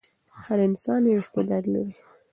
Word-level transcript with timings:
هر 0.43 0.59
انسان 0.67 1.01
یو 1.05 1.21
استعداد 1.23 1.63
لري. 1.73 1.93